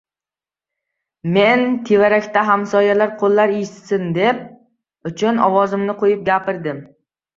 [1.35, 4.09] Men, tevarakdagi hamsoya-qo‘llar eshitsin
[5.11, 6.83] uchun, ovozimni qo‘yib gapirdim: